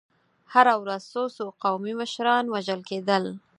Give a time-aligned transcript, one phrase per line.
[0.53, 3.23] هره ورځ څو څو قومي مشران وژل کېدل.